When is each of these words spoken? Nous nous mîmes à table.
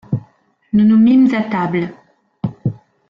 Nous 0.73 0.83
nous 0.83 0.97
mîmes 0.97 1.31
à 1.35 1.43
table. 1.43 1.93